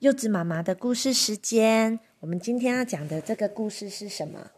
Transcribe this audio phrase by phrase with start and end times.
[0.00, 4.52] 柚子妈妈的故事时间，我们今天要讲的这个故事是什么？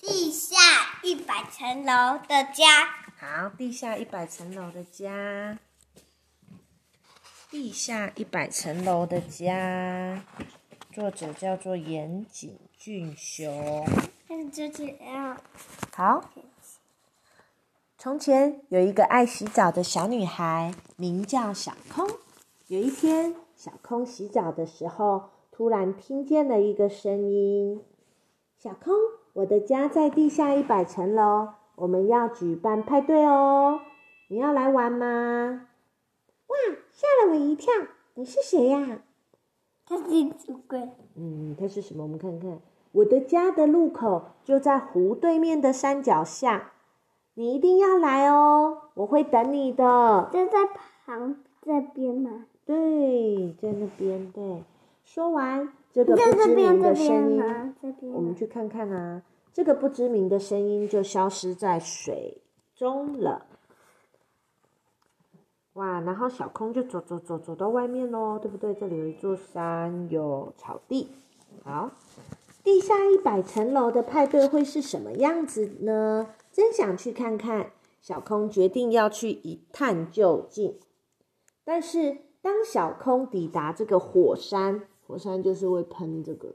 [0.00, 0.56] 地下
[1.02, 2.86] 一百层楼的家。
[3.18, 5.58] 好，地下一百层楼的家。
[7.50, 10.24] 地下一百层楼的家，
[10.94, 13.86] 作者叫做岩井俊雄。
[14.28, 15.38] 那就这样。
[15.94, 16.30] 好。
[17.98, 22.08] 从前有一个爱洗澡的小女孩，名叫小空。
[22.68, 23.34] 有一天，
[23.66, 27.82] 小空洗澡的时候，突然听见了一个声音
[28.56, 28.94] ：“小空，
[29.32, 33.80] 我的家在地下一百层楼，我们要举办派对哦，
[34.28, 35.66] 你要来玩吗？”
[36.46, 36.56] 哇，
[36.92, 37.72] 吓了我一跳！
[38.14, 39.00] 你是谁呀？
[39.84, 40.88] 他是一只龟。
[41.16, 42.04] 嗯，他是什么？
[42.04, 42.60] 我们看看。
[42.92, 46.70] 我的家的路口就在湖对面的山脚下。
[47.34, 50.30] 你一定要来哦，我会等你的。
[50.32, 50.58] 就在
[51.04, 52.46] 旁这边吗？
[52.66, 54.30] 对，在那边。
[54.32, 54.62] 对，
[55.04, 57.74] 说完这个不知名的声音，
[58.12, 59.22] 我们去看看啊。
[59.52, 62.42] 这个不知名的声音就消失在水
[62.74, 63.46] 中了。
[65.74, 68.74] 哇，然后小空就走走走走到外面喽，对不对？
[68.74, 71.08] 这里有一座山，有草地。
[71.64, 71.90] 好，
[72.62, 76.34] 地下一百层楼的派对会是什么样子呢？
[76.52, 77.70] 真想去看看，
[78.00, 80.78] 小空决定要去一探究竟。
[81.64, 86.54] 但是，当小空抵达这个火山，火山就是会喷这个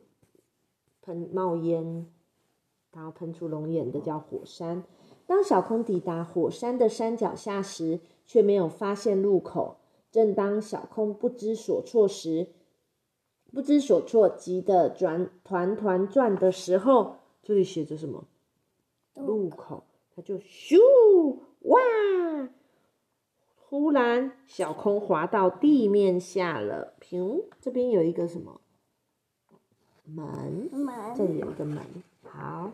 [1.02, 2.08] 喷冒烟，
[2.94, 4.86] 然后喷出龙眼的叫火山。
[5.28, 9.80] 当小空抵达火山的山脚下时，却没有发现入口。
[10.10, 12.48] 正当小空不知所措时，
[13.52, 18.24] 不知所措，急得转团团转的时候，这里写着什么？
[19.14, 19.84] 入口。
[20.16, 20.78] 他就咻
[21.64, 21.82] 哇！
[23.72, 26.94] 忽然，小空滑到地面下了。
[27.00, 28.60] 平这边有一个什么
[30.04, 30.70] 门？
[30.74, 31.82] 门这里有一个门。
[32.22, 32.74] 好。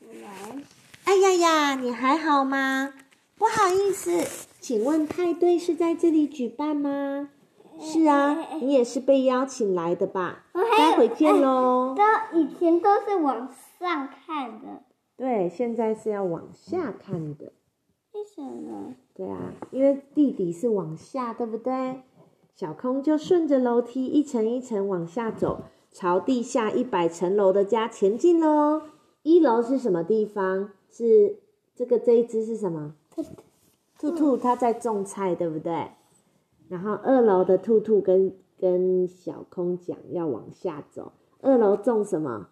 [0.00, 0.64] 门。
[1.04, 2.94] 哎呀呀，你还好吗？
[3.36, 4.24] 不好意思，
[4.60, 7.28] 请问派对是在这里举办吗？
[7.78, 10.46] 是啊，你也是被邀请来的吧？
[10.54, 11.94] 待会见喽。
[11.94, 13.46] 都以前都是往
[13.78, 14.84] 上看的。
[15.18, 17.52] 对，现在是要往下看的。
[18.14, 18.94] 为什么？
[19.12, 22.00] 对啊，因为地底是往下，对不对？
[22.54, 28.82] 小空就顺着楼梯一层一层往下走，朝地下一百层楼的家前进喽。
[29.24, 30.70] 一楼是什么地方？
[30.88, 31.40] 是
[31.74, 32.94] 这个这一只是什么？
[33.10, 33.30] 兔兔。
[33.98, 35.90] 兔兔它在种菜，对不对？
[36.68, 41.12] 然后二楼的兔兔跟跟小空讲要往下走。
[41.40, 42.48] 二楼种什么？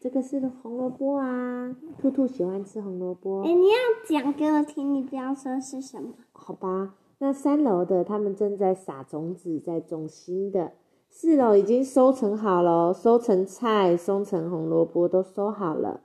[0.00, 3.42] 这个是红萝卜啊，兔兔喜欢吃红萝卜。
[3.42, 3.74] 哎，你要
[4.08, 6.14] 讲给我听，你不要说是什么。
[6.32, 10.72] 好吧，那三楼的他们正在撒种子，在种新的。
[11.08, 16.00] 四楼已经收成好了，收成菜，收成红萝卜都收好了。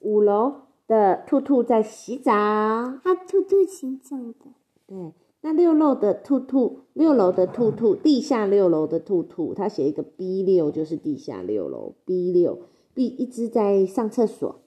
[0.00, 0.52] 五楼
[0.86, 4.38] 的兔兔在洗澡，它兔兔形状的。
[4.86, 12.58] 对，那六楼的兔兔，六楼的兔兔，地下六楼的兔兔，它写一个 B 六，就是地下六楼 B 六。
[12.98, 14.60] B 一只在上厕所，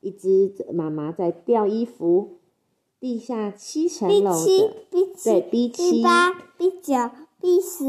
[0.00, 2.38] 一只妈妈在吊衣服。
[2.98, 4.74] 地下七层楼的，
[5.22, 6.94] 对 B 七、B 八、B 九、
[7.38, 7.84] B 十，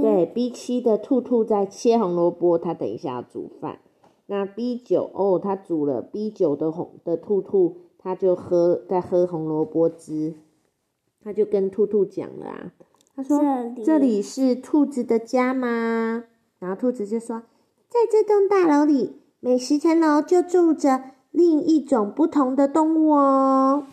[0.00, 3.80] 对 B 七的兔兔在切红萝卜，它等一下要煮饭。
[4.24, 10.36] 那 B 九哦，它煮了 B 九的红的兔兔，它就喝在喝红萝卜汁，
[11.22, 12.72] 它就跟兔兔讲了啊，
[13.14, 13.38] 他说
[13.84, 16.24] 这里是兔子的家吗？
[16.58, 17.42] 然后兔子就说。
[17.90, 21.02] 在这栋大楼里，每十层楼就住着
[21.32, 23.84] 另一种不同的动物哦。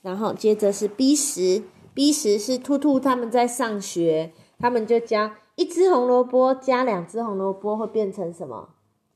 [0.00, 1.62] 然后接着是 B 十
[1.94, 8.70] ，B 十是兔兔他们在上学，他们就教一只红萝卜加两只红萝卜会变成什么？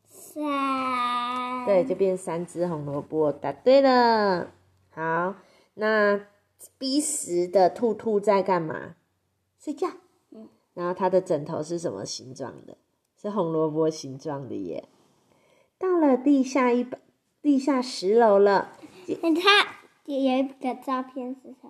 [0.09, 1.66] 三。
[1.66, 3.33] 对，就变三只红萝卜。
[3.33, 4.53] 答对了。
[4.91, 5.34] 好，
[5.75, 6.21] 那
[6.78, 8.95] B 十的兔兔在干嘛？
[9.59, 9.89] 睡觉。
[10.31, 10.47] 嗯。
[10.75, 12.77] 然后它的枕头是什么形状的？
[13.21, 14.84] 是红萝卜形状的耶。
[15.78, 16.98] 到了地下一百、
[17.42, 18.72] 地下十楼了。
[19.07, 19.66] 你看
[20.04, 21.68] 有一个照片是啥？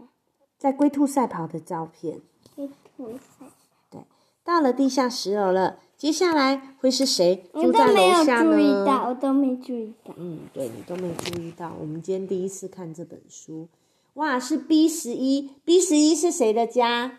[0.59, 2.21] 在龟兔赛跑的照片。
[2.55, 3.47] 龟兔赛。
[3.91, 4.01] 对，
[4.43, 5.81] 到了地下十楼了。
[5.97, 8.51] 接下来会是谁住在楼下呢？
[8.51, 10.15] 我都没有注意到，我都没注意到。
[10.19, 11.75] 嗯，对你都没注意到。
[11.81, 13.69] 我们今天第一次看这本书。
[14.15, 17.19] 哇，是 B 十一，B 十一是谁的家？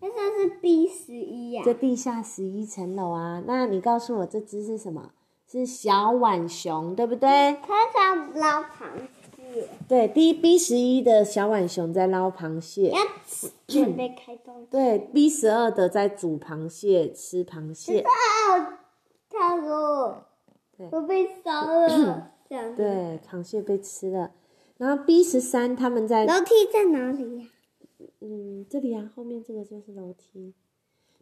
[0.00, 3.42] 那这是 B 十一呀，这地下十一层楼啊。
[3.46, 5.10] 那你告诉我，这只是什么？
[5.48, 7.56] 是小浣熊，对不对？
[7.62, 9.68] 它在捞螃蟹。
[9.88, 12.98] 对，B B 十一的小浣熊在捞螃蟹，要
[13.66, 14.66] 准备开动。
[14.66, 18.10] 对，B 十二的在煮螃蟹吃螃蟹，啊，
[19.30, 20.24] 他说
[20.76, 22.74] 对我被烧了，这样。
[22.74, 24.32] 对，螃蟹被吃了。
[24.76, 27.46] 然后 B 十三他们在楼梯在哪里呀？
[28.20, 30.54] 嗯，这里啊，后面这个就是楼梯。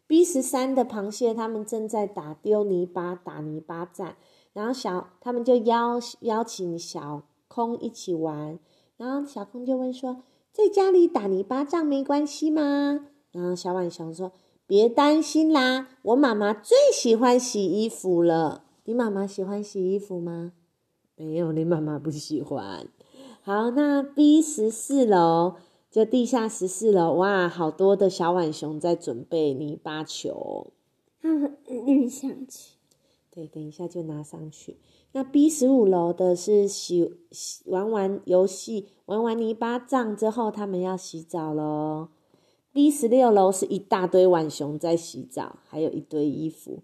[0.07, 4.17] B 十三的螃蟹，他们正在打丢泥巴、打泥巴战，
[4.53, 8.59] 然后小他们就邀邀请小空一起玩，
[8.97, 13.07] 然后小空就问说，在家里打泥巴仗没关系吗？
[13.31, 14.31] 然后小浣熊说，
[14.67, 18.65] 别担心啦，我妈妈最喜欢洗衣服了。
[18.83, 20.53] 你妈妈喜欢洗衣服吗？
[21.15, 22.87] 没有，你妈妈不喜欢。
[23.41, 25.55] 好，那 B 十四楼
[25.95, 30.73] 就地下十四楼，哇，好多的小浣熊在准备泥巴球。
[31.23, 32.73] 他们运上去。
[33.31, 34.75] 对，等一下就拿上去。
[35.13, 42.09] 那 B 十五楼的是洗洗玩完游戏，玩完泥巴仗之后，他们要洗澡喽。
[42.73, 46.79] B 十六楼是一大堆浣熊在洗澡，还有一堆衣服。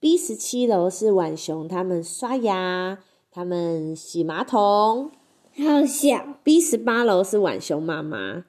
[0.00, 2.98] B 十七楼是浣熊，他们刷牙，
[3.30, 5.12] 他们洗马桶。
[5.54, 8.44] 好小，B 十八楼是浣熊妈妈，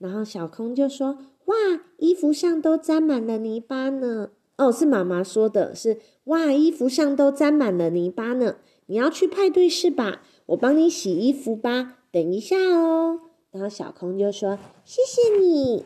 [0.00, 1.54] 然后小空就说：“哇，
[1.98, 8.56] 衣服上都沾满了泥巴呢。”哦，是妈妈说的，是哇，衣服上都沾满了泥巴呢。
[8.86, 10.22] 你要去派对是吧？
[10.46, 13.20] 我帮你洗衣服吧，等一下哦。
[13.52, 15.84] 然后小空就说：“谢谢你。”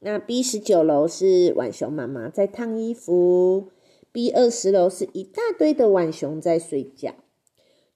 [0.00, 3.68] 那 B 十九楼是浣熊妈妈在烫衣服
[4.12, 7.14] ，B 二十楼是一大堆的浣熊在睡觉。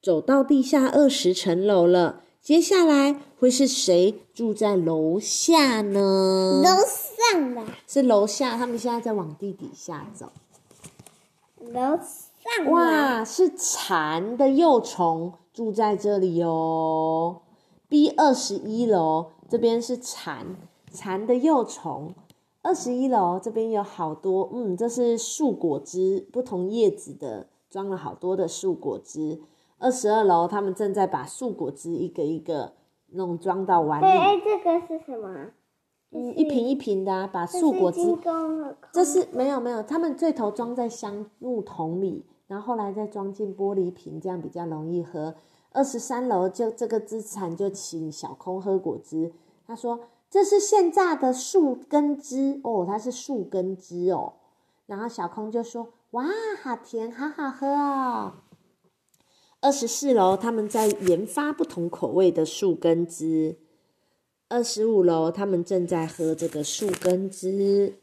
[0.02, 6.60] 走到地下二十层楼了，接下来会是谁住在楼下呢？
[6.62, 6.76] 楼
[7.32, 10.30] 上吧，是楼下，他们现在在往地底下走。
[11.58, 12.70] 楼上。
[12.70, 17.40] 哇，是蝉的幼虫住在这里哦。
[17.88, 20.58] B 二十一楼这边是蝉，
[20.92, 22.12] 蝉的幼虫。
[22.60, 29.40] 二十一楼这边有好多，嗯，这是树果汁，不同叶子的，装了好多的树果汁。
[29.78, 32.72] 二十二楼他们正在把树果汁一个一个
[33.12, 35.50] 弄装到碗里哎里，，这个是什么？
[36.10, 38.16] 嗯，一瓶一瓶的、啊，把这树果汁
[38.92, 45.34] 这是没有没有，他们最头装在香木桶里，然后后来再装进玻璃瓶，这样比较容易喝。
[45.72, 49.32] 二十三楼就这个资产就请小空喝果汁，
[49.66, 49.98] 他说
[50.30, 54.34] 这是现榨的树根汁哦，它是树根汁哦。
[54.86, 56.24] 然后小空就说哇，
[56.62, 58.34] 好甜，好好喝哦。
[59.64, 63.56] 二十四楼他们在研发不同口味的树根汁。
[64.50, 67.98] 二十五楼他们正在喝这个树根汁。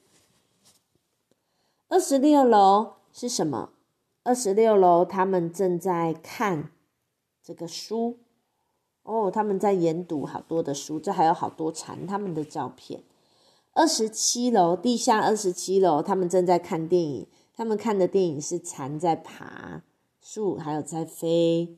[1.87, 3.73] 二十六楼是什么？
[4.23, 6.71] 二十六楼他们正在看
[7.43, 8.17] 这个书
[9.03, 13.03] 哦，他们在研读好多的书，这还有好多蝉他们的照片。
[13.73, 19.83] 二十七楼，地下二十七楼，他们正在看电影，他们看的电影是蝉在爬
[20.21, 21.77] 树，还有在飞。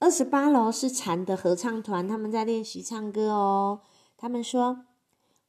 [0.00, 3.82] 二十八楼是蝉的合唱团，他们在练习唱歌哦。
[4.16, 4.84] 他们说，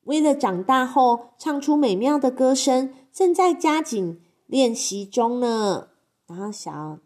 [0.04, 5.90] 为了长大后唱出美妙的歌声，正在加紧练习中呢。
[6.28, 7.00] 然后小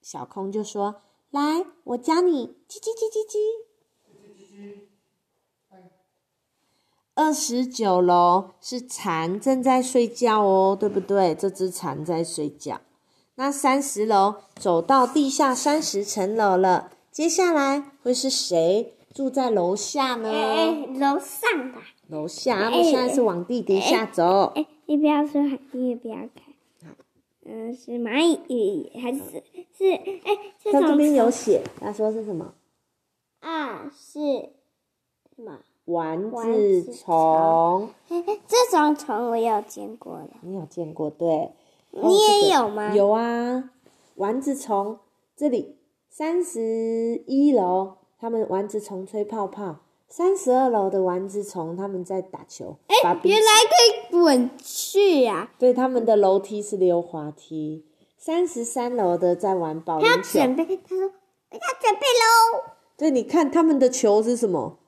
[0.00, 3.38] 小空就说：“来，我教你，叽叽叽叽叽。”
[7.14, 11.34] 二十九楼是蝉正在睡觉哦，对不对？
[11.34, 12.80] 这只蝉在睡觉。
[13.42, 20.30] 那三十楼走到地下三十层楼了，接下来会是谁住在楼下呢？
[20.30, 20.70] 哎哎，
[21.00, 21.82] 楼上吧。
[22.06, 24.52] 楼下，他们现在是往地底下走。
[24.54, 26.54] 哎，你不要说，你也不要看。
[27.44, 29.18] 嗯，是蚂蚁还是
[29.76, 29.90] 是？
[29.90, 32.54] 哎，这种它这边有写，他说是什么？
[33.40, 34.20] 啊，是
[35.34, 35.58] 什么？
[35.86, 40.28] 丸丸子子虫，这种虫我有见过的。
[40.42, 41.50] 你有见过对？
[41.92, 43.70] 哦你也这个有吗有啊，
[44.16, 44.98] 丸子虫
[45.36, 45.76] 这里
[46.10, 57.86] 三十一楼，他们丸子虫吹泡泡；三十二楼的丸子虫他们在打球，把彼此原来可以滚去呀、对他们的楼梯是溜滑梯。
[58.18, 62.62] 三十三楼的在玩保龄球他球，准备，他说我要准备喽。
[62.96, 64.78] 对，你看他们的球是什么？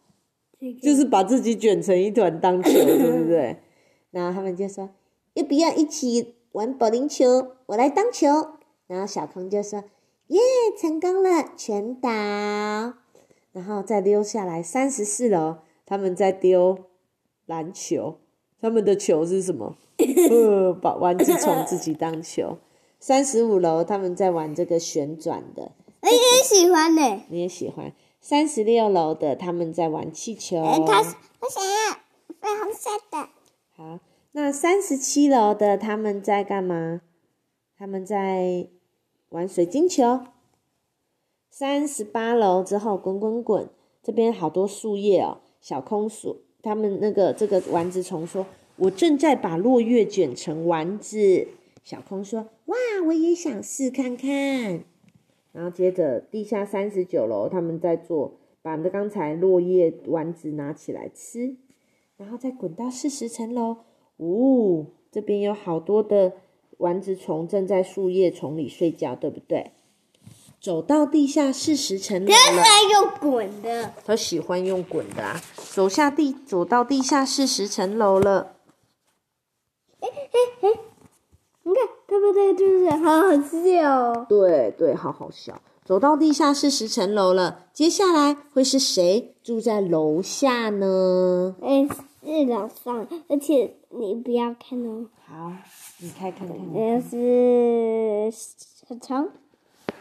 [0.80, 3.56] 就是把自己卷成一团当球，对不对？
[4.12, 4.88] 然后他们就说
[5.34, 7.56] 要不要一起玩保龄球？
[7.66, 8.28] 我来当球。
[8.86, 9.82] 然后小空就说
[10.28, 10.40] 耶，
[10.80, 12.08] 成功了，全倒。
[13.52, 16.78] 然后再溜下来三十四楼，他们在丢
[17.46, 18.18] 篮球，
[18.60, 19.76] 他们的球是什么？
[20.30, 22.58] 呃，把丸子虫自己当球。
[23.00, 27.22] 三十五楼他们在玩这个旋转的，我也喜欢呢。
[27.30, 27.92] 你也喜欢。
[28.20, 30.62] 三十六楼的他们在玩气球。
[30.62, 31.98] 哎，他我想要
[32.40, 33.28] 粉红色的。
[33.76, 33.98] 好，
[34.36, 37.02] 那三十七楼的他们在干嘛？
[37.78, 38.66] 他们在
[39.28, 40.22] 玩水晶球。
[41.48, 43.68] 三十八楼之后滚滚滚，
[44.02, 45.38] 这边好多树叶哦。
[45.60, 51.46] 小空鼠他们那个这个丸子虫说：“我正在把落叶卷成丸子。”
[51.84, 52.76] 小空说：“哇，
[53.06, 54.82] 我也想试看看。”
[55.54, 61.54] 然后接着地下三十九楼，他们在做，把那刚才落叶丸子拿起来吃，
[62.16, 63.76] 然后再滚到四十层楼，
[64.18, 66.32] 呜，这边有好多的
[66.78, 69.72] 丸子虫正在树叶丛里睡觉，对不对？
[70.60, 75.38] 走到地下室十层楼了，他用滚的，他喜欢用滚的啊。
[75.56, 78.56] 走下地，走到地下室十层楼了，
[80.00, 80.80] 哎哎哎，
[81.64, 84.26] 你看他们这个就是好好笑哦。
[84.26, 85.60] 对对，好好笑。
[85.84, 91.56] 走到地下室十层楼了，接下来会是谁住在楼下呢？
[91.60, 91.86] 哎，
[92.24, 95.06] 是楼上，而且你不要看哦。
[95.26, 95.52] 好，
[95.98, 96.56] 你开看看。
[96.72, 99.28] 那是小虫。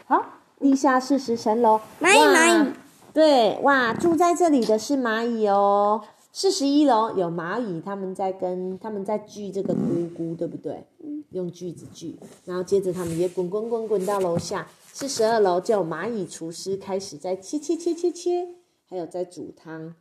[0.06, 0.24] 好，
[0.60, 2.72] 地下四十层楼，蚂蚁蚂蚁。
[3.12, 6.02] 对，哇，住在这里的是蚂蚁哦。
[6.32, 10.84] 四十一楼有蚂蚁，他们在跟他们在锯这个菇菇，对不对？
[11.30, 14.66] 用锯子锯，然后接着他们也滚滚滚滚到楼下。
[14.92, 18.48] 四十二楼就有蚂蚁厨师开始在切切切切切，
[18.88, 19.94] 还有在煮汤。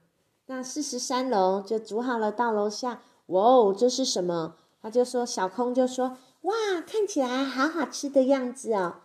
[0.55, 4.53] 那四十三楼就煮好了，到楼下，哇哦，这是什么？
[4.83, 6.53] 他就说小空就说哇，
[6.85, 8.97] 看起来好好吃的样子哦。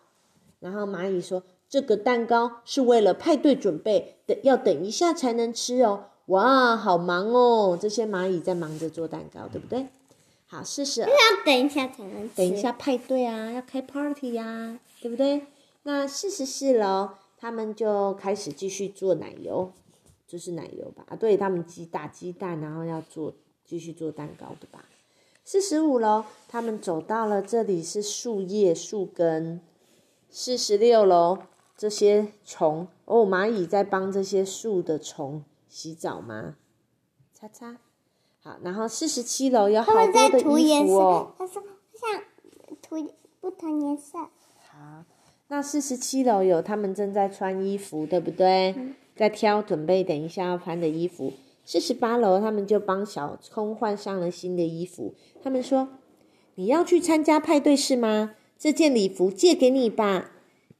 [0.60, 6.04] 然后蚂蚁说这个蛋糕是为了派对准备的，要等一下才能吃哦。
[6.26, 7.78] 哇，好忙哦！
[7.80, 9.86] 这些蚂蚁在忙着做蛋糕，对不对？
[10.48, 11.00] 好，四十。
[11.00, 11.08] 要
[11.46, 12.36] 等一下才能吃。
[12.36, 15.46] 等一下派对啊，要开 party 呀，对不对？
[15.84, 19.72] 那四十四楼，他们就开始继续做奶油，
[20.28, 21.04] 这是奶油吧？
[21.08, 23.32] 啊，对他们鸡打鸡蛋，然后要做
[23.64, 24.84] 继续做蛋糕的吧？
[25.42, 29.62] 四十五楼，他们走到了这里是树叶树根。
[30.28, 31.38] 四十六楼，
[31.74, 35.42] 这些虫哦，蚂蚁在帮这些树的虫。
[35.66, 36.56] 洗澡吗？
[37.32, 37.78] 擦擦，
[38.42, 38.58] 好。
[38.62, 41.32] 然后四十七楼有好多的衣服哦。
[41.38, 41.62] 他说
[41.96, 42.22] ：“想
[42.82, 44.18] 涂不同颜色。”
[44.68, 45.04] 好，
[45.48, 48.74] 那四十七楼有他们正在穿衣服，对不对？
[49.18, 51.32] 在挑准备等一下要穿的衣服。
[51.64, 55.12] 四十八楼他们就帮小空换上了新的衣服。
[55.42, 55.88] 他们说
[56.54, 58.36] ：“你要去参加派对是吗？
[58.56, 60.30] 这件礼服借给你吧。”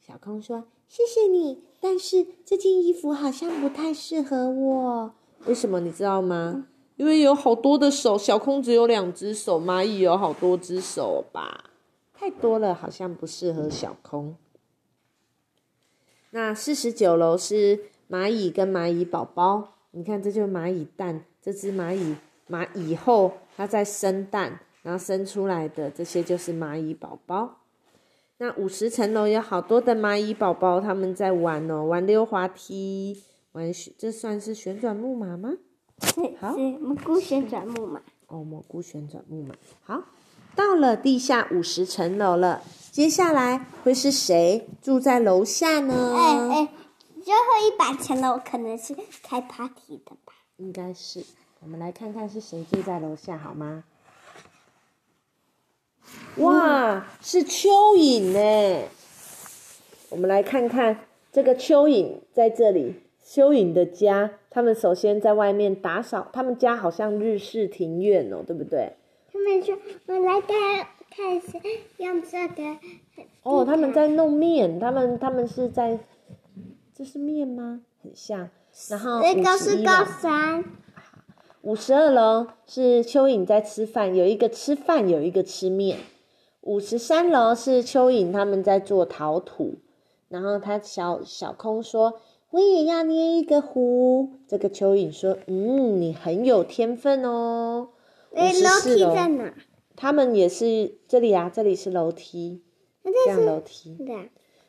[0.00, 5.14] 小空说：“谢谢你。”但是这件衣服好像不太适合我，
[5.47, 6.66] 为什么你知道吗？
[6.97, 11.71] 因为有好多的手，小空只有两只手，蚂蚁有好多只手吧，
[12.12, 14.35] 太多了，好像不适合小空。
[16.30, 22.16] 那四十九楼是蚂蚁跟蚂蚁宝宝，你看这就是蚂蚁蛋，这只蚂蚁
[22.48, 27.56] 蚂蚁后它在生蛋，然后生出来的这些就是蚂蚁宝宝。
[28.38, 33.22] 那五十层楼有好多的蚂蚁宝宝，他们在玩哦，玩溜滑梯，
[33.52, 35.54] 玩这算是旋转木马吗？
[36.38, 38.00] 好，蘑菇旋转木马。
[38.28, 39.54] 哦，蘑菇旋转木马。
[39.82, 40.04] 好，
[40.54, 42.62] 到了地下五十层楼了，
[42.92, 46.14] 接下来会是谁住在楼下呢？
[46.16, 46.68] 哎哎，
[47.28, 50.32] 最后一百层楼可能是开 party 的吧？
[50.56, 51.23] 应该是，
[51.61, 53.85] 我们来看看是谁住在楼下好吗？
[56.38, 58.88] 哇，是蚯蚓呢！
[60.08, 64.30] 我们来看看这个蚯蚓在这里，蚯蚓的家。
[64.49, 68.94] 他们首先在外面打扫，他们家好像日式庭院哦，对不对？
[69.30, 69.76] 他们说
[70.08, 70.56] ：“我来看
[71.11, 71.61] 看一下
[71.99, 72.78] 用这个。”
[73.44, 75.99] 哦，他们在弄面，他们他们是在，
[76.99, 77.83] 这是面吗？
[78.02, 78.50] 很像。
[78.90, 80.64] 然后那个是高山。
[81.62, 85.99] 五十二楼是蚯蚓在吃饭，有一个吃饭，有一个吃面。
[86.62, 89.76] 五十三楼是蚯蚓他们在做陶土，
[90.28, 97.90] 然后他小小空说：“我也要捏一个壶。”这个蚯蚓说：“嗯，你很有天分哦。”
[98.35, 99.55] 哎，楼梯在哪？
[99.95, 102.64] 他们也是这里啊，这里是楼梯，
[103.05, 103.97] 这样楼梯。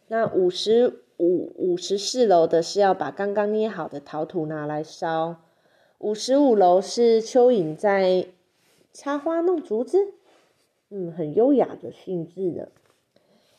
[0.07, 5.35] 那五十五、五十四楼的是要把刚刚捏好的陶土拿来烧。
[5.97, 8.27] 五十五楼是蚯蚓在
[8.93, 10.13] 插花弄竹子，
[10.89, 12.71] 嗯，很优雅的性质的。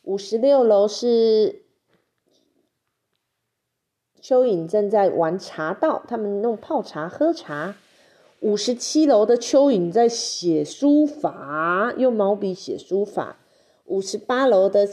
[0.02, 1.62] 五十六楼是
[4.22, 7.76] 蚯蚓正在玩茶道，他们弄泡茶喝茶。
[8.40, 13.36] 五十七楼的蚯蚓在写书法，用毛笔写书法。
[13.84, 14.86] 五十八楼的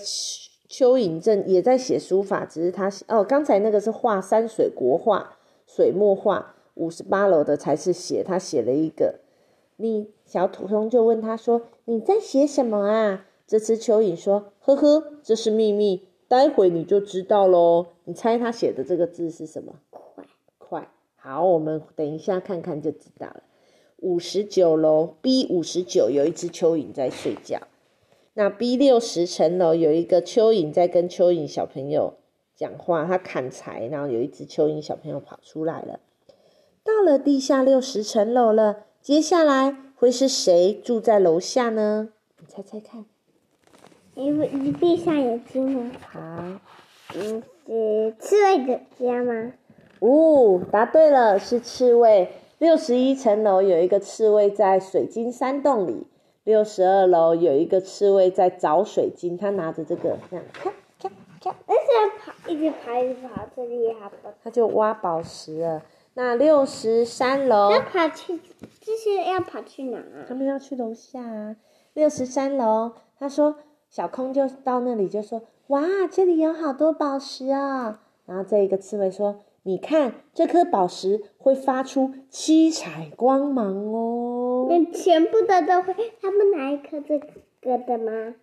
[0.70, 6.54] 蚯蚓正也在写书法，只是他哦，刚才那个是画山水国画，水墨画。
[6.80, 9.22] 五十八楼的才是写，他写了一个。
[9.78, 19.74] 你小土松就问他说：“你在写什么啊？”这只蚯蚓说：“呵呵，这是秘密，待会你就知道喽。”你猜他写的这个字是什么？
[19.90, 20.24] 快
[20.60, 23.42] 快，好，我们等一下看看就知道了。
[23.98, 27.67] 五十九楼 B 五十九有一只蚯蚓在睡觉。
[28.40, 32.14] 那 B 六十层楼有一个蚯蚓在跟蚯蚓小朋友
[32.56, 36.00] 讲话，他砍柴，然后有一只蚯蚓小朋友跑出来了。
[36.84, 42.10] 到了地下六十层楼了，接下来会是谁住在楼下呢？
[42.40, 43.06] 你猜猜看。
[44.14, 45.92] 你你闭上眼睛吗？
[46.08, 46.20] 好，
[47.16, 49.54] 嗯，是刺猬的家吗？
[49.98, 52.30] 哦，答对了，是刺猬。
[52.60, 56.06] 六十一层楼有一个刺猬在水晶山洞里，
[56.48, 61.10] 六十二楼有一个刺猬在找水晶，他拿着这个这样，咔咔
[61.42, 64.30] 咔，而且跑一直跑一直跑，这里好不？
[64.42, 65.84] 他就挖宝石了。
[66.14, 68.40] 那六十三楼要跑去，
[68.80, 70.24] 这些要跑去哪啊？
[70.26, 71.58] 他们要去楼下啊。
[71.94, 73.58] 六十三楼，他说
[73.90, 88.36] 小空就到那里就说：“哇，这里有好多宝石啊！”然后这一个刺猬说：“你看，这颗宝石会发出七彩光芒哦。”那全部的都会，他们哪一颗这个的吗？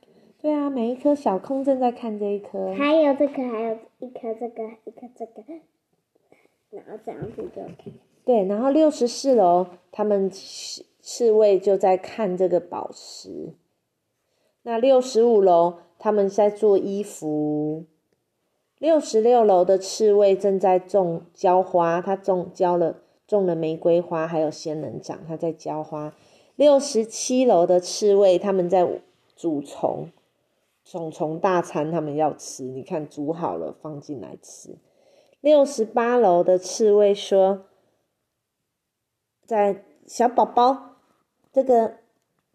[0.43, 2.75] 对啊，每一颗小空正在看这一颗。
[2.75, 5.43] 还有这颗，还有一颗这个，一颗这个。
[6.69, 7.63] 然后这样子就
[8.27, 13.55] 对，然后六十四楼，他们刺刺猬就在看这个宝石。
[14.65, 17.87] 那六十五楼，他们在做衣服。
[18.79, 26.13] 六十六楼的刺猬正在种浇花，他种浇了种了玫瑰花，还有仙人掌，他在浇花。
[26.57, 28.87] 六十七楼的刺猬，他们在
[29.35, 30.11] 煮虫，
[30.85, 32.65] 虫虫大餐，他们要吃。
[32.65, 34.77] 你看，煮好了放进来吃。
[35.41, 37.65] 六十八楼的刺猬说
[39.45, 40.97] ：“在小宝宝，
[41.53, 41.95] 这个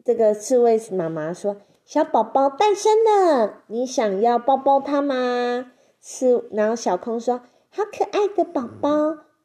[0.03, 8.89] 这个刺猬妈妈说，小宝宝诞生了，你想要抱抱它吗？”刺，然后小空说：“好可爱的宝宝，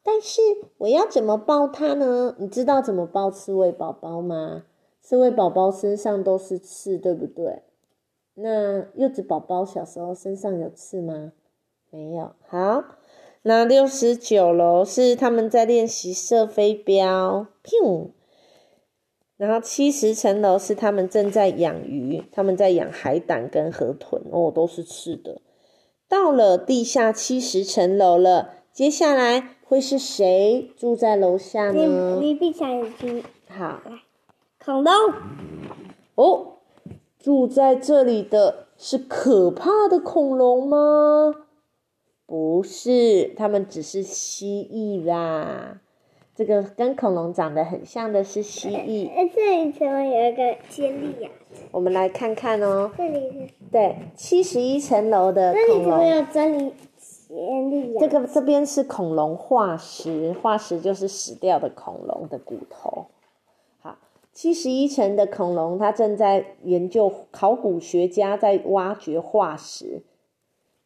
[0.03, 0.41] 但是
[0.77, 2.35] 我要怎么抱它呢？
[2.39, 4.63] 你知道怎么抱刺猬宝宝吗？
[5.01, 7.63] 刺猬宝宝身上都是刺，对不对？
[8.35, 11.33] 那柚子宝宝小时候身上有刺吗？
[11.89, 12.31] 没有。
[12.47, 12.83] 好。”
[13.47, 18.09] 那六十九楼是他们在练习射飞镖，砰！
[19.37, 25.41] 然后七十层楼是他们正在养鱼，他们在养海胆跟河豚哦，都是吃的。
[26.07, 32.19] 到了地下七十层楼了，接下来会是谁住在楼下呢？
[32.21, 33.23] 你闭上眼睛。
[33.47, 33.81] 好，
[34.63, 34.93] 恐龙。
[36.15, 36.57] 哦，
[37.19, 41.33] 住在这里的是可怕的恐龙吗？
[42.27, 45.81] 不是，他们只是蜥蜴啦。
[46.35, 49.09] 这个跟恐龙长得很像的是蜥蜴。
[49.33, 51.29] 这里层有一个尖利牙。
[51.71, 52.91] 我们来看看哦。
[52.97, 53.53] 这里是。
[53.71, 55.99] 对，七十一层楼的恐龙。
[55.99, 58.01] 这里有真理尖利牙。
[58.01, 63.05] 这个这边是恐龙化石，化石就是死掉的恐龙的骨头。
[63.79, 63.97] 好，
[64.33, 70.03] 七十一层的恐龙，它正在研究，考古学家在挖掘化石。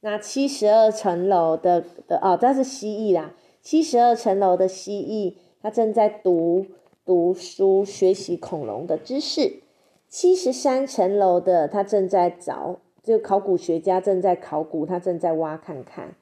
[0.02, 3.34] 那七十二层楼的的哦，这是蜥蜴啦。
[3.70, 6.66] 七十二层楼的蜥蜴，它正在读
[7.06, 9.62] 读书，学习恐龙的知识。
[10.08, 16.16] 七十三层楼的，他正在找，就考古学家正在考古，他正在挖看看。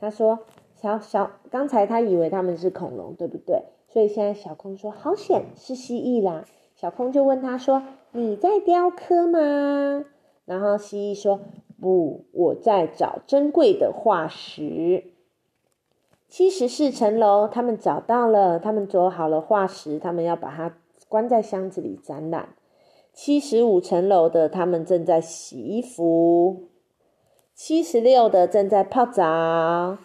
[0.00, 0.38] 他说
[0.80, 3.64] ：“小小，刚才他以为他们是恐龙，对不对？
[3.90, 7.82] 所以现在小空说好险是蜥蜴啦。”小空就问他说
[8.12, 10.06] ：“你在雕刻吗？”
[10.46, 11.40] 然后蜥蜴说。
[11.78, 15.04] 不，我在找珍贵的化石。
[16.28, 20.76] 七十四层楼，他们找到了，他们做好了化石，他们要把它
[21.08, 22.50] 关在箱子里展览。
[23.12, 26.64] 七十五层楼的，他们正在洗衣服。
[27.54, 29.98] 七十六的正在泡澡。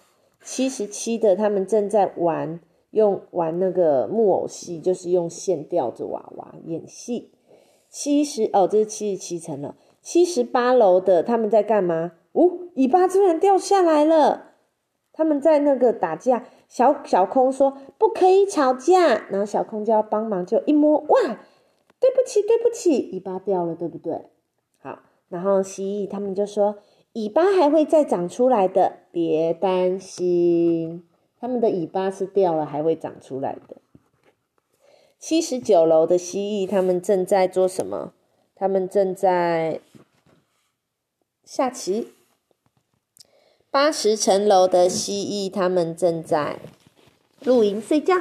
[0.44, 7.32] 七十七的，他们正在玩，用玩那个木偶戏，就是用线吊着娃娃演戏。
[7.90, 9.76] 七十哦，这是七十七层了。
[10.02, 12.14] 七十八楼的他们在干嘛？
[12.32, 14.51] 哦，尾巴突然掉下来了。
[15.22, 16.44] 他们在那个打架。
[16.68, 21.38] 小小空说：“不可以吵架。”然后小空就要帮忙，就一摸，哇，
[22.00, 24.30] 对不起，对不起，尾巴掉了，对不对？
[24.82, 24.98] 好，
[25.30, 26.78] 然后蜥蜴他们就说
[27.14, 31.04] ：“尾巴还会再长出来的，别担心。”
[31.40, 33.78] 他们的尾巴是掉了，还会长出来的。
[35.20, 38.14] 七十九楼的蜥蜴他们正在做什么？
[38.56, 39.82] 他们正在。
[41.44, 42.14] 下棋，
[43.72, 46.60] 八十层楼的蜥蜴，他们正在
[47.46, 48.16] 露营睡觉。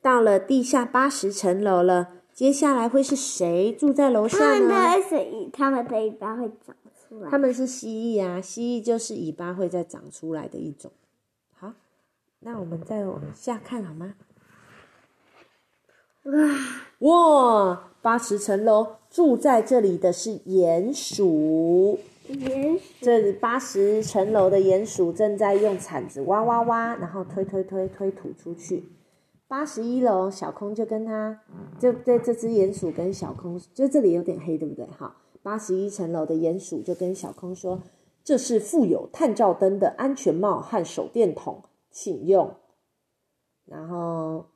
[0.00, 4.96] 到了地下八十层楼了，接下来会是谁住在楼下他们呢？
[4.96, 7.28] 的水，他们的尾巴会长出来。
[7.28, 10.92] 他们是蜥蜴啊，蜥蜴就是尾巴会再长出来的一种。
[11.58, 11.72] 好，
[12.38, 14.14] 那我们再往下看好吗？
[16.22, 16.34] 哇，
[17.00, 21.98] 哇，八十层楼住在这里的是鼹鼠。
[23.00, 28.84] 这八十层楼的鼹鼠正在用铲子挖挖挖，然后推推推推土出去。
[29.48, 31.40] 八十一楼，小空就跟他，
[31.78, 34.86] 就对这只鼹鼠跟小空，就这里有点黑，对不对？
[34.86, 37.82] 哈，八十一层楼的鼹鼠就跟小空说
[38.24, 42.54] ：“这是附有探照灯的安全帽和手电筒，请用。”
[43.66, 44.46] 然后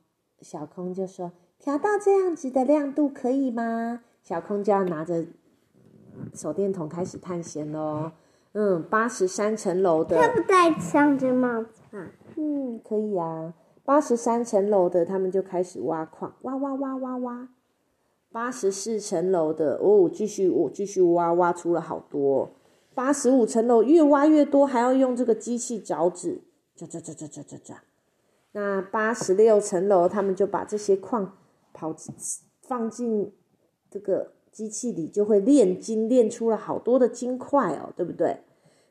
[0.41, 5.25] 小空就说：“调到这样子的亮度可以吗？”小空就要拿着
[6.33, 8.11] 手电筒开始探险喽。
[8.53, 12.11] 嗯，八十三层楼的，他不戴上这帽子吧？
[12.35, 13.53] 嗯，可以啊。
[13.83, 17.49] 八十三层楼的，他们就开始挖矿，挖挖挖挖挖。
[18.31, 22.51] 八十四层楼的，哦，继续我、继续挖，挖出了好多。
[22.93, 26.41] 八十五层楼越挖越多，还要用这个机器凿子，
[26.75, 27.75] 凿凿凿凿凿凿凿。
[28.53, 31.37] 那八十六层楼，他们就把这些矿
[31.73, 31.95] 跑
[32.61, 33.31] 放进
[33.89, 38.41] 这个机器里，就会炼金，炼出了好多的金块哦，对不对？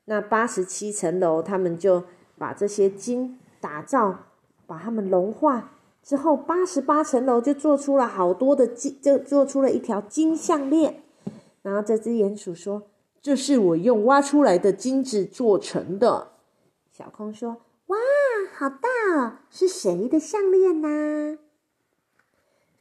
[0.05, 2.05] 那八十七层楼，他们就
[2.39, 4.17] 把这些金打造，
[4.65, 5.73] 把它们融化
[6.05, 11.03] 之后，八十八层楼就做出了好多的金，就做出了一条金项链。
[11.63, 12.85] 然后这只鼹鼠说
[13.21, 16.29] ：“这是我用挖出来的金子做成的。”
[16.97, 17.97] 小空说：“哇，
[18.55, 19.39] 好大哦！
[19.51, 21.39] 是谁的项链呢？”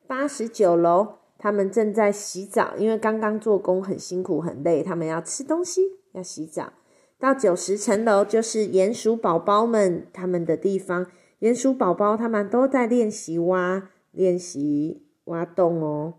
[0.06, 6.74] 八十九楼，他们正在洗澡，因为刚刚做工很辛苦很累，他们要吃东西，要洗澡。
[7.20, 11.06] 到九十层楼就是鼹鼠宝宝们他们的地方，
[11.42, 16.16] 鼹鼠宝宝他们都在练习挖，练习挖洞哦。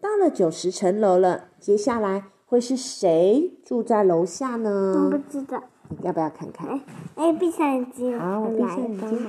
[0.00, 5.18] 到了九十层楼了，接下来会是谁住在楼下呢我不？
[5.30, 5.62] 知道。
[6.00, 6.80] 要不要看看？
[7.16, 8.18] 哎，闭上眼睛。
[8.18, 9.26] 好我闭上眼睛。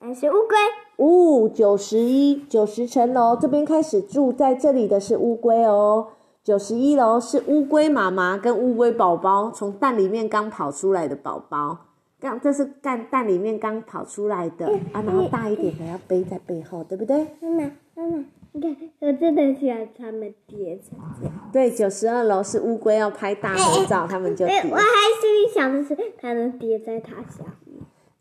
[0.00, 0.56] 嗯，是乌龟。
[0.96, 6.08] 哦，九十一、九十层楼这边开始住在这里的是乌龟哦。
[6.44, 11.76] 九十一楼是乌龟妈妈跟乌龟宝宝从蛋里面刚跑出来的宝宝，
[12.18, 17.26] 刚这是蛋蛋里面刚跑出来的啊，然后大一点的要背在背后，对不对？
[17.40, 21.34] 妈妈，妈妈，你看，我真的喜欢它们叠成这样。
[21.52, 24.82] 对，九十二楼是乌龟要拍大合照，他们就哎，叠我，还
[25.20, 27.67] 心里想的是，它能叠在它下面。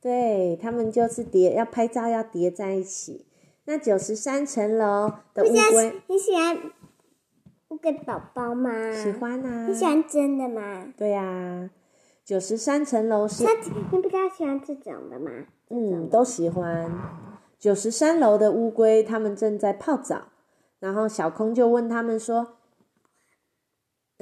[0.01, 3.25] 对他们就是叠，要拍照要叠在一起。
[3.65, 6.57] 那九十三层楼的乌龟你喜欢
[7.69, 8.91] 乌龟宝宝吗？
[8.93, 9.11] 喜。
[9.11, 10.93] 欢啊，你喜欢真的吗？
[10.95, 11.69] 对呀、
[12.23, 13.51] 九十三层楼是它，
[13.91, 15.31] 你比较喜欢这种的吗？
[15.69, 16.89] 嗯，都喜欢。
[17.59, 20.27] 九十三楼的乌龟，他们正在泡澡，
[20.79, 22.59] 然后小空就问他们说：“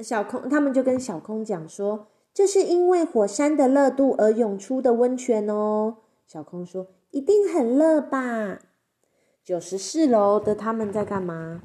[0.02, 5.96] 小空，他们就跟小空讲说，这是因为火山的热度而涌出的温泉哦。”
[6.28, 8.58] 小空说：“一定很热吧？”
[9.42, 11.62] 九十四楼的他们在干嘛？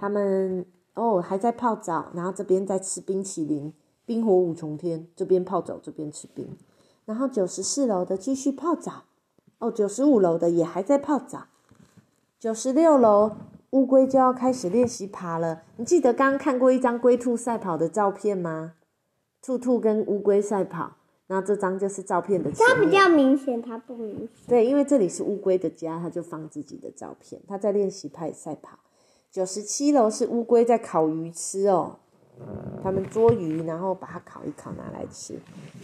[0.00, 3.72] 他们哦还在泡澡，然后这边在吃冰淇淋，
[4.04, 6.58] 冰火五重天，这边泡澡，这边吃冰。
[7.04, 9.04] 然后九十四楼的继续泡澡，
[9.60, 11.46] 哦，九十五楼的也还在泡澡，
[12.40, 13.30] 九十六楼
[13.70, 15.62] 乌龟就要开始练习爬了。
[15.76, 18.72] 你记得刚刚看过一张龟兔赛跑的照片吗？
[19.42, 22.76] 兔兔跟乌龟赛跑，那这张就是照片的前面。
[22.76, 24.28] 它比较明显，它不明显。
[24.46, 27.42] 对，因为这里是乌龟的家，它就放自己的照片。
[27.48, 28.78] 它在练习派赛跑。
[29.30, 31.96] 九十七楼是乌龟在烤鱼吃哦，
[32.82, 35.38] 他们捉鱼，然后把它烤一烤拿来吃。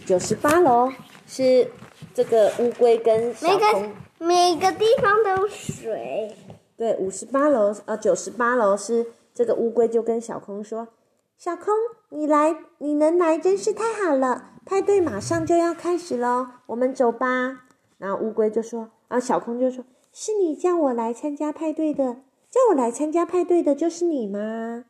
[0.05, 0.89] 九十八楼
[1.25, 1.67] 是
[2.13, 6.33] 这个乌龟跟小每个，每个地方都有水。
[6.77, 10.87] 对，五十八楼呃九十八楼是这个乌龟就跟小空说
[11.35, 11.73] ：“小空，
[12.09, 17.65] 你来，你能来真是太好了，派对马上就要开始喽，我们走吧。”
[17.99, 24.85] 然后乌龟就说：“啊，小空就说，是你叫我来参加派对的，叫我来参加派对的就是你吗？”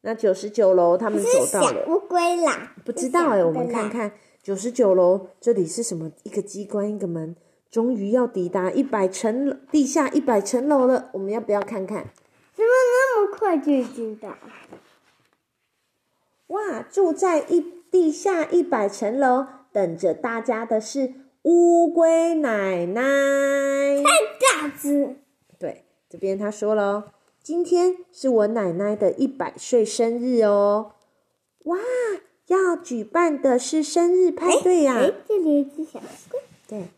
[0.00, 3.90] 那九十九楼他们走到了，乌龟啦，不知道哎、我们看。
[3.90, 6.10] 看九十九楼这里是什么？
[6.24, 7.36] 一个机关，一个门，
[7.70, 12.10] 终于要抵达一百层地下一百层楼了，我们要不要看看？
[12.54, 14.30] 怎么那么快就已经到？
[16.52, 23.02] 哇，住在一地下一百层楼，等着大家的是乌龟奶奶。
[24.02, 25.16] 大只，
[25.58, 27.04] 对，这边他说了哦，
[27.42, 30.92] 今天是我奶奶的一百岁生日哦。
[31.64, 31.78] 哇，
[32.48, 36.40] 要举办的是生日派对呀、哎，这里有一只小乌龟。
[36.68, 36.88] 对，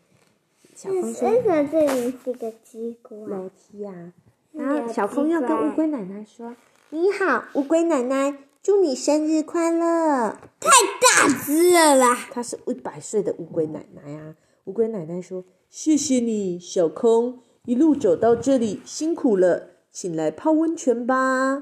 [0.75, 3.21] 小为空说什么这里是个机关？
[3.29, 4.11] 楼梯呀、
[4.51, 6.55] 是然后小空鸡要跟乌龟奶奶说
[6.91, 12.17] ：“你好，乌龟奶奶，祝你生日快乐。”太大只了啦！
[12.31, 14.33] 她是一百岁的乌龟奶奶啊。
[14.63, 21.61] 乌龟奶奶说：“谢谢你，小空，一路走到这里辛苦了，请来泡温泉吧。”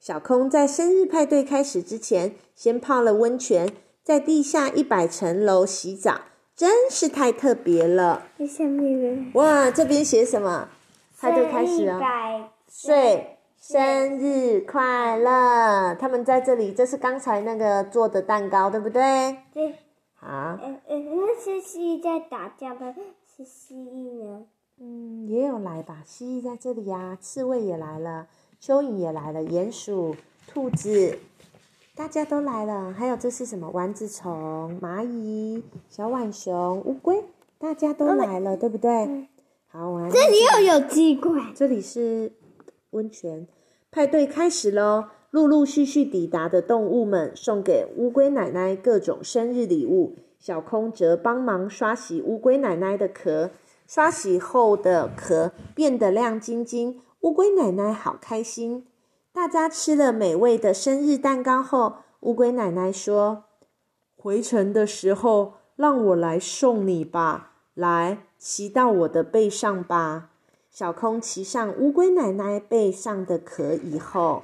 [0.00, 6.22] 小空在生日派对开始之前，先泡了温泉，在地下一百层楼洗澡，
[6.56, 8.26] 真是太特别了。
[8.36, 10.68] 这下面的哇，这边写什么？
[11.16, 12.00] 派对开始了。
[12.00, 12.50] 了。
[12.66, 13.33] 岁
[13.66, 15.94] 生日快乐！
[15.94, 19.38] 他们在这里，这是刚才那个做的蛋糕，对不对？
[19.54, 19.76] 对，
[20.12, 22.94] 好，嗯嗯，那是蜥蜴在打架的，
[23.34, 24.42] 是蜥蜴呢？
[24.78, 26.02] 嗯，也有来吧？
[26.04, 28.26] 蜥蜴在这里呀、刺猬也来了，
[28.60, 30.14] 蚯蚓也来了，鼹鼠、
[30.46, 31.18] 兔子，
[31.96, 32.92] 大家都来了。
[32.92, 33.70] 还有这是什么？
[33.70, 37.24] 丸子虫、蚂蚁、小浣熊、乌龟，
[37.58, 39.26] 大家都来了，对不对？
[39.68, 41.32] 好，我来这里又有鸡块。
[41.56, 42.30] 这里是
[42.94, 43.46] 温泉，
[43.90, 45.04] 派对开始喽！
[45.30, 53.50] 陆陆续续抵达的动物们送给乌龟奶奶各种生日礼物，小空则帮忙刷洗乌龟奶奶的壳。
[53.86, 58.86] 刷洗后的壳变得亮晶晶，乌龟奶奶好开心。
[59.32, 63.44] 大家吃了美味的生日蛋糕后，乌龟奶奶说
[64.16, 67.56] ：“回程的时候，让我来送你吧。
[67.74, 70.30] 来，骑到我的背上吧。”
[70.74, 74.42] 小空骑上乌龟奶奶背上的壳以后，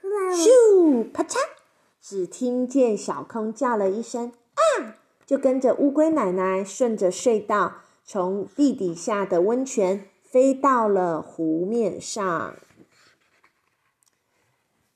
[0.00, 1.38] 咻，啪嚓！
[2.00, 4.94] 只听见小空叫了一声“啊”，
[5.26, 12.54] 就跟着乌龟奶奶顺着隧道，从地底下的温泉飞到了湖面上。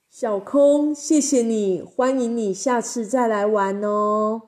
[0.09, 4.43] 小空，谢谢你，欢迎你下次再来玩哦。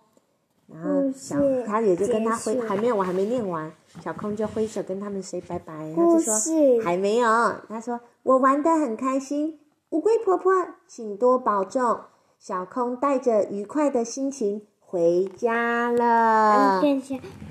[0.72, 3.72] 然后小事他也就跟他挥，还没有，我还没念完。
[4.02, 7.28] 小空就挥手跟他们 say 拜拜，然后就说事还没有。
[7.68, 9.58] 他说我玩的很开心，
[9.90, 10.52] 乌龟婆婆
[10.86, 12.00] 请多保重。
[12.38, 16.80] 小空带着愉快的心情回家了。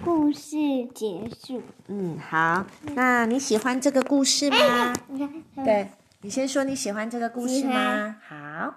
[0.04, 0.58] 故事
[0.96, 1.62] 结束。
[1.88, 4.94] 嗯，好，那你喜欢这个故事吗？
[5.64, 5.90] 对，
[6.22, 8.16] 你先说你喜欢这个故事喜吗欢？
[8.28, 8.76] 好。